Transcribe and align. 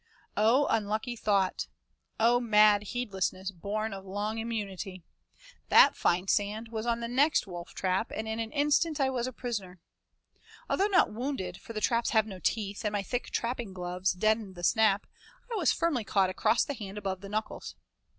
Oh, 0.35 0.65
unlucky 0.67 1.15
thought! 1.15 1.67
Oh, 2.19 2.39
mad 2.39 2.81
heedlessness 2.81 3.51
born 3.51 3.93
of 3.93 4.03
long 4.03 4.39
immunity! 4.39 5.03
That 5.69 5.95
fine 5.95 6.27
sand 6.27 6.69
was 6.69 6.87
on 6.87 7.01
the 7.01 7.07
next 7.07 7.45
wolftrap 7.45 8.07
and 8.11 8.27
in 8.27 8.39
an 8.39 8.51
instant 8.51 8.99
I 8.99 9.11
was 9.11 9.27
a 9.27 9.31
prisoner. 9.31 9.79
Although 10.67 10.87
not 10.87 11.13
wounded, 11.13 11.57
for 11.57 11.73
the 11.73 11.81
traps 11.81 12.09
have 12.09 12.25
no 12.25 12.39
teeth, 12.39 12.83
and 12.83 12.93
my 12.93 13.03
thick 13.03 13.29
trapping 13.29 13.73
gloves 13.73 14.13
deadened 14.13 14.55
the 14.55 14.63
snap, 14.63 15.05
I 15.53 15.55
was 15.55 15.71
firmly 15.71 16.03
caught 16.03 16.31
across 16.31 16.65
the 16.65 16.73
hand 16.73 16.97
above 16.97 17.21
the 17.21 17.29
knuckles. 17.29 17.75